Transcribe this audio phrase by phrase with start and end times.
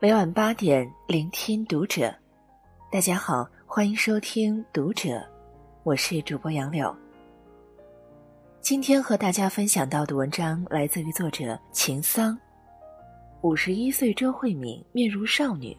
[0.00, 2.14] 每晚八点，聆听读者。
[2.88, 5.08] 大家好，欢迎收听《读者》，
[5.82, 6.94] 我是主播杨柳。
[8.60, 12.38] 今天和大家分享到的文章来自于作者秦桑。
[13.40, 15.76] 五十一岁周慧敏面如少女，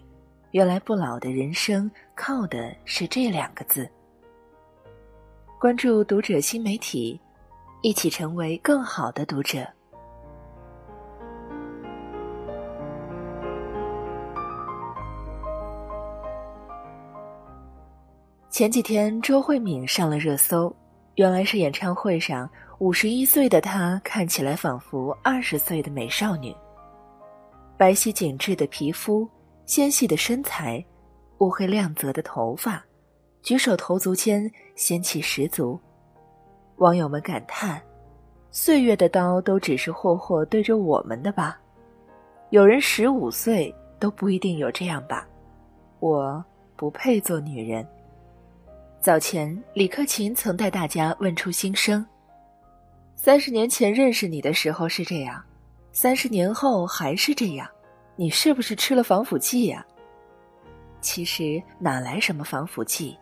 [0.51, 3.89] 原来不老的人生靠的是这两个字。
[5.57, 7.17] 关注《读者》新媒体，
[7.81, 9.65] 一起成为更好的读者。
[18.59, 20.75] 前几天，周慧敏上了热搜，
[21.15, 22.49] 原来是演唱会上
[22.79, 26.53] 五十一岁的她看起来仿佛二十岁的美少女。
[27.77, 29.25] 白皙紧致的皮肤，
[29.65, 30.85] 纤细的身材，
[31.37, 32.83] 乌黑亮泽的头发，
[33.41, 35.79] 举手投足间仙气十足。
[36.79, 37.81] 网友们感叹
[38.51, 41.57] ：“岁月的刀都只是霍霍对着我们的吧？
[42.49, 45.25] 有人十五岁都不一定有这样吧？
[46.01, 46.43] 我
[46.75, 47.87] 不配做女人。”
[49.01, 52.05] 早前，李克勤曾带大家问出心声：
[53.15, 55.41] 三十年前认识你的时候是这样，
[55.93, 57.65] 三十年后还是这样，
[58.17, 59.85] 你是不是吃了防腐剂呀？
[60.99, 63.17] 其实哪来什么防腐剂？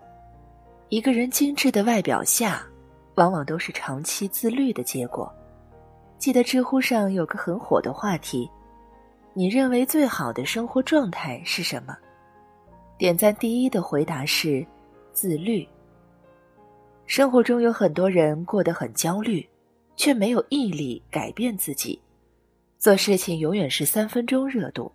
[0.90, 2.66] 一个人精致的外表下，
[3.14, 5.32] 往往都是长期自律的结果。
[6.18, 8.50] 记得知乎上有个很火的话题：
[9.32, 11.96] 你认为最好的生活状态是什么？
[12.98, 14.66] 点赞第一的回答是。
[15.18, 15.68] 自律。
[17.08, 19.44] 生活中有很多人过得很焦虑，
[19.96, 22.00] 却没有毅力改变自己。
[22.78, 24.92] 做事情永远是三分钟热度，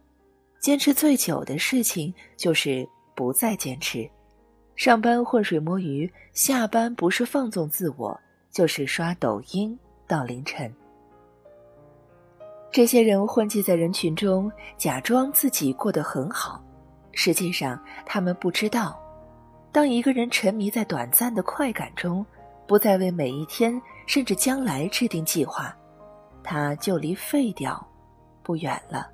[0.61, 4.09] 坚持最久的事情就是不再坚持。
[4.77, 8.17] 上班浑水摸鱼，下班不是放纵自我，
[8.53, 10.73] 就是刷抖音到凌晨。
[12.71, 16.63] 这些人混迹在人群中，假装自己过得很好，
[17.11, 19.02] 实际上他们不知道。
[19.73, 22.25] 当一个人沉迷在短暂的快感中，
[22.67, 25.75] 不再为每一天甚至将来制定计划，
[26.45, 27.85] 他就离废掉
[28.43, 29.11] 不远了。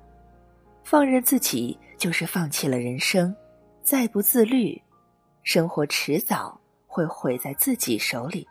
[0.83, 3.33] 放任自己就是放弃了人生，
[3.81, 4.79] 再不自律，
[5.43, 8.45] 生活迟早会毁在自己手里。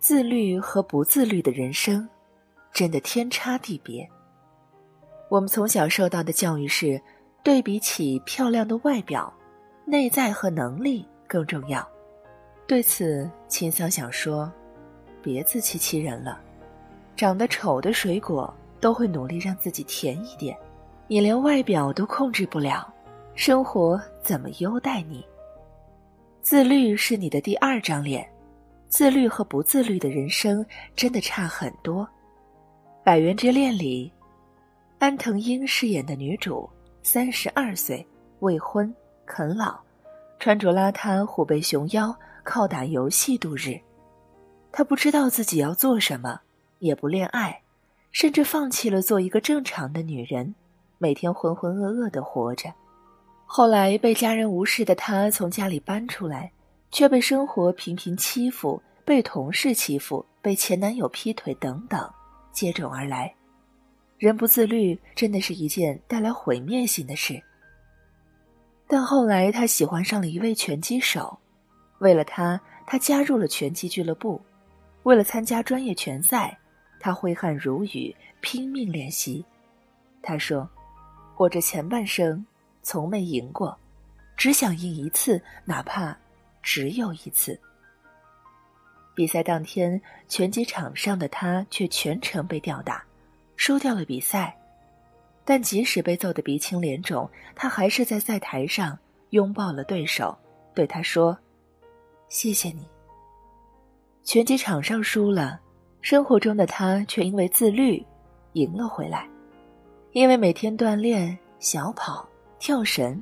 [0.00, 2.08] 自律和不自律的人生。
[2.78, 4.08] 真的天差地别。
[5.28, 7.02] 我们从小受到的教育是，
[7.42, 9.34] 对比起漂亮的外表，
[9.84, 11.84] 内在和能力更重要。
[12.68, 14.48] 对此，秦桑想说：
[15.20, 16.40] 别自欺欺人了。
[17.16, 20.56] 长得丑的水果都会努力让自己甜一点，
[21.08, 22.94] 你连外表都控制不了，
[23.34, 25.26] 生活怎么优待你？
[26.42, 28.24] 自律是你的第二张脸，
[28.86, 32.04] 自律和不自律的人生真的差很多。
[33.08, 34.12] 《百元之恋》里，
[34.98, 36.68] 安藤英饰演的女主
[37.02, 38.06] 三十二岁，
[38.40, 39.78] 未婚，啃老，
[40.38, 42.14] 穿着邋遢，虎背熊腰，
[42.44, 43.80] 靠打游戏度日。
[44.70, 46.38] 她不知道自己要做什么，
[46.80, 47.62] 也不恋爱，
[48.12, 50.54] 甚至放弃了做一个正常的女人，
[50.98, 52.70] 每天浑浑噩噩的活着。
[53.46, 56.52] 后来被家人无视的她从家里搬出来，
[56.90, 62.06] 却被生活频频欺负，被同事欺负，被前男友劈腿，等等。
[62.58, 63.32] 接踵而来，
[64.18, 67.40] 人不自律真的是一件带来毁灭性的事。
[68.88, 71.38] 但后来他喜欢上了一位拳击手，
[72.00, 74.40] 为了他，他加入了拳击俱乐部。
[75.04, 76.58] 为了参加专业拳赛，
[76.98, 79.44] 他挥汗如雨，拼命练习。
[80.20, 80.68] 他说
[81.38, 82.44] ：“我这前半生
[82.82, 83.78] 从没赢过，
[84.36, 86.18] 只想赢一次，哪怕
[86.60, 87.56] 只有一次。”
[89.18, 93.02] 比赛当天，拳击场上的他却全程被吊打，
[93.56, 94.56] 输掉了比赛。
[95.44, 98.96] 但即使被揍得鼻青脸肿，他还是在赛台上
[99.30, 100.38] 拥抱了对手，
[100.72, 101.36] 对他说
[102.30, 102.86] ：“谢谢你。”
[104.22, 105.58] 拳击场上输了，
[106.00, 108.00] 生活中的他却因为自律
[108.52, 109.28] 赢了回来。
[110.12, 112.24] 因为每天锻炼、小跑、
[112.60, 113.20] 跳绳，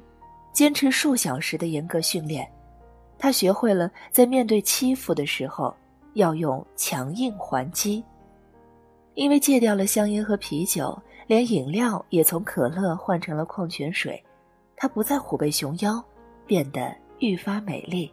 [0.52, 2.46] 坚持数小时的严格训练，
[3.18, 5.74] 他学会了在面对欺负的时候。
[6.16, 8.02] 要用强硬还击，
[9.12, 14.22] 因为戒掉了香烟和啤酒，连饮料也从可乐换成了矿泉水。
[14.76, 16.02] 她不再虎背熊腰，
[16.46, 18.10] 变得愈发美丽。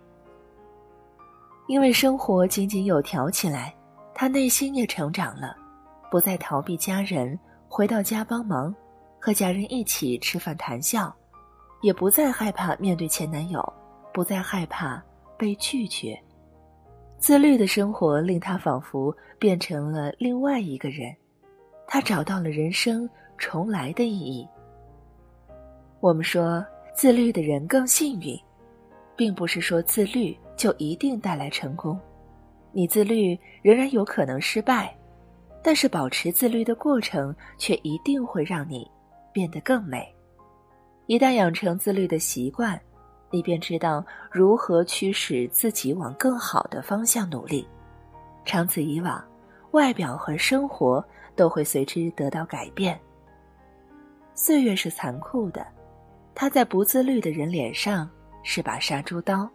[1.67, 3.73] 因为生活井井有条起来，
[4.13, 5.55] 她内心也成长了，
[6.11, 7.39] 不再逃避家人，
[7.69, 8.75] 回到家帮忙，
[9.17, 11.15] 和家人一起吃饭谈笑，
[11.81, 13.61] 也不再害怕面对前男友，
[14.13, 15.01] 不再害怕
[15.37, 16.21] 被拒绝。
[17.23, 21.15] 自律的生活令他仿佛变成了另外一个人，
[21.87, 24.45] 他找到了人生重来的意义。
[26.01, 28.37] 我们说自律的人更幸运，
[29.15, 31.97] 并不是说自律就一定带来成功。
[32.73, 34.93] 你自律仍然有可能失败，
[35.63, 38.85] 但是保持自律的过程却一定会让你
[39.31, 40.13] 变得更美。
[41.05, 42.77] 一旦养成自律的习惯，
[43.33, 47.67] 你便知道如何驱使自己往更好的方向努力。
[48.45, 49.25] 长此以往，
[49.71, 51.03] 外表和生活
[51.35, 52.99] 都会随之得到改变。
[54.35, 55.65] 岁月是残酷的。
[56.35, 58.07] 它在不自律的人脸上
[58.43, 59.49] 是把杀猪刀，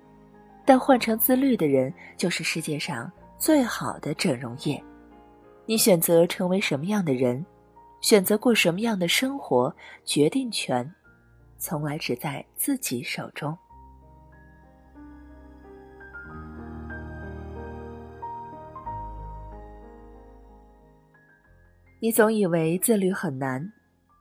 [0.65, 4.83] 但换成自律的人就是世界上最好的整容液。
[5.67, 7.47] 你选择成为什么样的人，
[8.01, 9.73] 选择过什么样的生活，
[10.05, 10.93] 决定权
[11.59, 13.57] 从来只在自己手中。
[22.01, 23.73] 你总以为自律很难，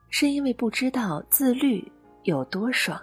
[0.10, 1.92] 是因为不知道自律。
[2.24, 3.00] 有多爽？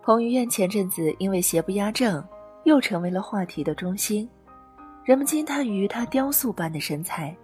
[0.00, 2.24] 彭于晏前阵子因为邪不压正，
[2.64, 4.28] 又成为了话题的中心。
[5.02, 7.36] 人们惊叹于他雕塑般的身材，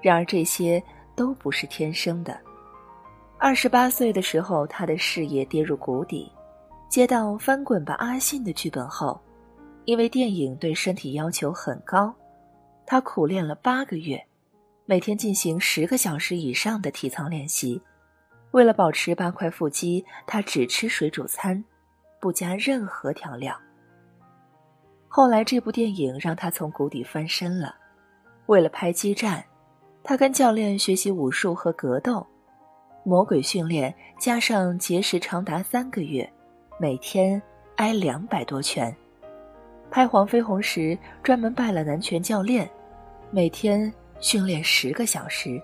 [0.00, 0.82] 然而这些
[1.14, 2.36] 都不是天生的。
[3.38, 6.32] 二十八岁的时候，他的事业跌入谷底。
[6.88, 9.20] 接到《翻滚吧，阿信》的剧本后，
[9.84, 12.12] 因为电影对身体要求很高，
[12.84, 14.20] 他苦练了八个月，
[14.90, 17.78] 每天进行十个小时以上的体操练习。
[18.52, 21.62] 为了保持八块腹肌，他只吃水煮餐，
[22.18, 23.54] 不加任何调料。
[25.06, 27.74] 后来这部电影让他从谷底翻身了。
[28.46, 29.44] 为了拍激战，
[30.02, 32.26] 他跟教练学习武术和格斗，
[33.04, 36.26] 魔鬼训练加上节食长达三个月，
[36.80, 37.42] 每天
[37.76, 38.96] 挨两百多拳。
[39.90, 42.66] 拍《黄飞鸿》时专门拜了南拳教练，
[43.30, 45.60] 每天训练十个小时。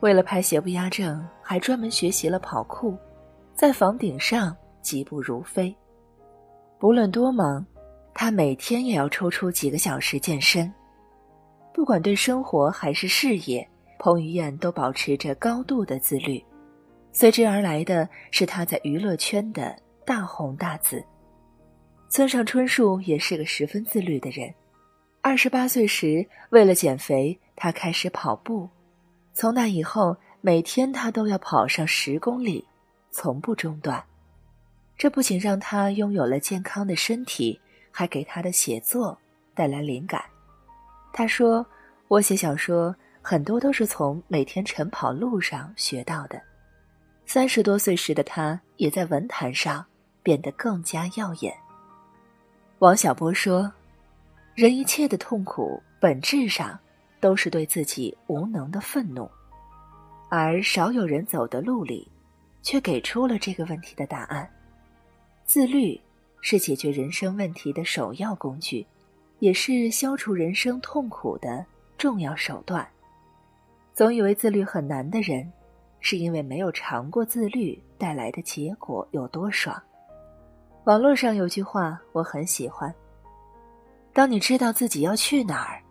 [0.00, 2.96] 为了拍邪不压正，还专门学习了跑酷，
[3.54, 5.74] 在房顶上疾步如飞。
[6.78, 7.64] 不论多忙，
[8.12, 10.70] 他每天也要抽出几个小时健身。
[11.72, 13.66] 不管对生活还是事业，
[13.98, 16.44] 彭于晏都保持着高度的自律，
[17.12, 21.02] 随之而来的是他在娱乐圈的大红大紫。
[22.10, 24.52] 村上春树也是个十分自律的人。
[25.26, 28.68] 二十八岁时，为了减肥，他开始跑步。
[29.32, 32.62] 从那以后，每天他都要跑上十公里，
[33.10, 34.04] 从不中断。
[34.98, 37.58] 这不仅让他拥有了健康的身体，
[37.90, 39.18] 还给他的写作
[39.54, 40.22] 带来灵感。
[41.10, 41.64] 他说
[42.08, 46.38] ：“我写小说很多都是从每天晨跑路上学到的。”
[47.24, 49.86] 三十多岁时的他，也在文坛上
[50.22, 51.56] 变得更加耀眼。
[52.80, 53.72] 王小波说
[54.54, 56.78] ：“人一切的痛苦，本质上……”
[57.20, 59.26] 都是对自己无能的愤怒，
[60.28, 62.06] 而少有人走的路里，
[62.60, 64.46] 却给出了这个问题的答案。
[65.46, 65.98] 自律
[66.42, 68.86] 是解决人生问题的首要工具，
[69.38, 71.64] 也是消除人生痛苦的
[71.96, 72.86] 重要手段。
[73.94, 75.50] 总以为自律很难的人，
[76.00, 79.82] 是因为没有尝过自律带来的结果有多爽。
[80.84, 82.94] 网络上有句话我很喜欢：
[84.14, 85.84] 当你知道自己要去哪儿。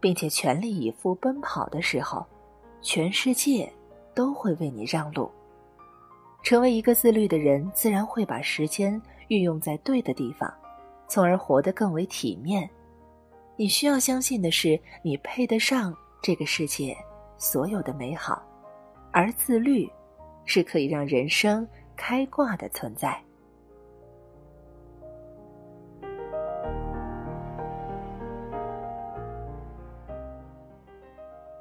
[0.00, 2.24] 并且全力以赴奔跑的时候，
[2.80, 3.70] 全世界
[4.14, 5.30] 都会为你让路。
[6.42, 10.50] 成为一个自律的人，自然会把时间运用在对的地方，
[11.06, 12.68] 从而活得更为体面。
[13.56, 16.96] 你需要相信的是，你配得上这个世界
[17.36, 18.42] 所有的美好，
[19.12, 19.86] 而自律
[20.46, 23.22] 是可以让人生开挂的存在。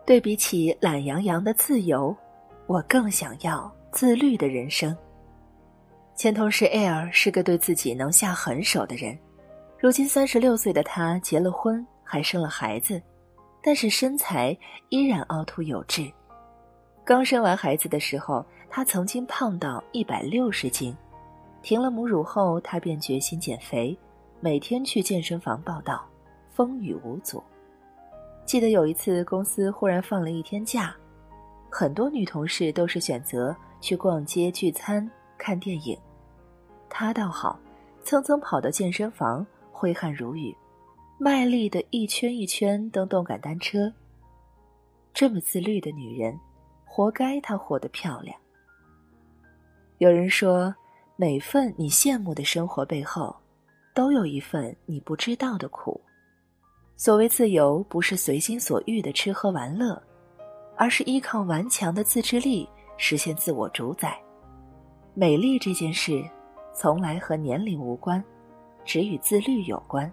[0.10, 2.18] 对比起懒洋洋的自由，
[2.66, 4.98] 我更想要自律的人生。
[6.16, 9.16] 前同事 Air 是个对自己能下狠手的人，
[9.78, 13.00] 如今三十六岁的他结了婚，还生了孩子，
[13.62, 14.58] 但是身材
[14.90, 16.12] 依然凹凸有致。
[17.06, 20.98] 刚生完孩子的时候，他曾经胖到一百六十斤，
[21.62, 23.96] 停了母乳后，他便决心减肥，
[24.40, 26.04] 每天去健身房报道，
[26.50, 27.44] 风雨无阻。
[28.50, 30.96] 记得有一次，公司忽然放了一天假，
[31.70, 35.96] 很多女同事都是选择去逛街、聚餐、看电影，
[36.90, 37.60] 她倒好，
[38.04, 40.52] 蹭蹭跑到健身房，挥汗如雨，
[41.20, 43.94] 卖力的一圈一圈蹬动感单车。
[45.14, 46.36] 这么自律的女人，
[46.86, 48.36] 活该她活得漂亮。
[50.00, 50.74] 有人说，
[51.18, 53.36] 每份你羡慕的生活背后，
[53.94, 56.02] 都有一份你不知道的苦。
[57.00, 60.04] 所谓自由，不是随心所欲的吃喝玩乐，
[60.76, 64.20] 而是依靠顽强的自制力实现自我主宰。
[65.14, 66.22] 美丽这件事，
[66.74, 68.22] 从来和年龄无关，
[68.84, 70.12] 只与自律有关。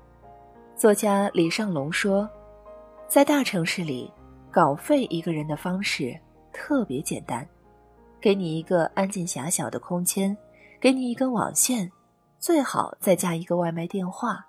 [0.77, 2.31] 作家李尚龙说，
[3.09, 4.09] 在大城市里，
[4.53, 6.17] 稿费一个人的方式
[6.53, 7.45] 特别简单：
[8.21, 10.37] 给你一个安静狭小的空间，
[10.81, 11.91] 给你一根网线，
[12.39, 14.47] 最好再加一个外卖电话。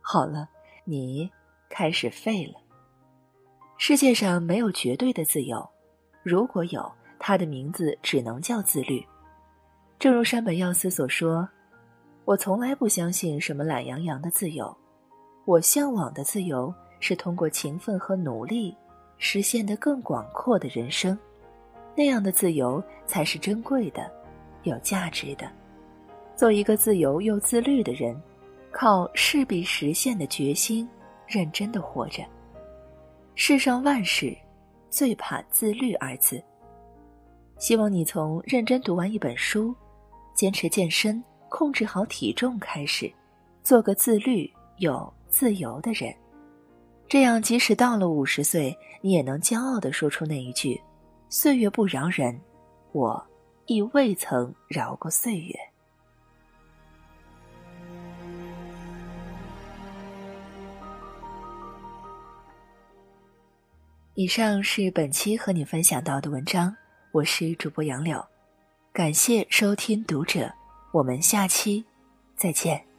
[0.00, 0.48] 好了，
[0.84, 1.30] 你
[1.72, 2.60] 开始废了。
[3.78, 5.66] 世界上没有绝对的自由，
[6.22, 9.02] 如果有，它的名字只能叫自律。
[9.98, 11.48] 正如山本耀司所说
[12.26, 14.76] ：“我从来不相信什么懒洋洋的自由，
[15.46, 18.76] 我向往的自由是通过勤奋和努力
[19.16, 21.18] 实现的更广阔的人生，
[21.96, 24.12] 那样的自由才是珍贵的、
[24.64, 25.50] 有价值的。
[26.36, 28.20] 做一个自由又自律的人，
[28.70, 30.88] 靠势必实现的决心，
[31.32, 32.22] 认真的活着。
[33.34, 34.36] 世上万事，
[34.90, 36.42] 最怕自律二字。
[37.58, 39.74] 希望你从认真读完一本书。”
[40.34, 43.12] 坚持健身，控制好体重，开始
[43.62, 46.14] 做个自律有自由的人。
[47.06, 50.80] 这样，即使到了五十岁，你也能骄傲地说出那一句
[51.28, 52.40] ：“岁月不饶人，
[52.92, 53.22] 我
[53.66, 55.54] 亦未曾饶过岁月。”
[64.14, 66.76] 以上是本期和你分享到的文章，
[67.12, 68.22] 我是主播杨柳。
[68.92, 70.40] 感谢收听《读者》，
[70.92, 71.82] 我们下期
[72.36, 72.91] 再见。